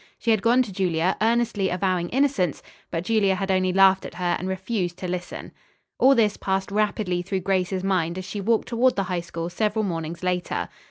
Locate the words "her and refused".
4.15-4.97